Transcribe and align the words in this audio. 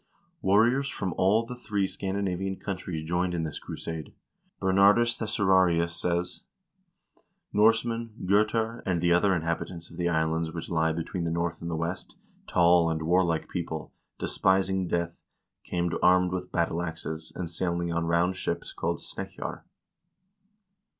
Warriors 0.41 0.89
from 0.89 1.13
all 1.15 1.45
the 1.45 1.53
three 1.55 1.85
Scandinavian 1.85 2.55
countries 2.55 3.03
joined 3.03 3.35
in 3.35 3.43
this 3.43 3.59
crusade; 3.59 4.15
Ber 4.59 4.73
nardus 4.73 5.15
Thesaurarius 5.15 5.95
says:" 5.95 6.41
Norsemen, 7.53 8.11
Gotar, 8.25 8.81
and 8.83 8.99
the 8.99 9.13
other 9.13 9.39
inhab 9.39 9.59
itants 9.59 9.91
of 9.91 9.97
the 9.97 10.09
islands 10.09 10.51
which 10.51 10.71
lie 10.71 10.91
between 10.91 11.23
the 11.23 11.29
North 11.29 11.61
and 11.61 11.69
the 11.69 11.75
West, 11.75 12.15
tall 12.47 12.89
and 12.89 13.03
warlike 13.03 13.47
people, 13.47 13.93
despising 14.17 14.87
death, 14.87 15.13
came 15.63 15.91
armed 16.01 16.31
with 16.31 16.51
battle 16.51 16.81
axes, 16.81 17.31
and 17.35 17.47
sailing 17.47 17.93
on 17.93 18.05
round 18.07 18.35
ships 18.35 18.73
called 18.73 18.97
snekkjar." 18.97 19.61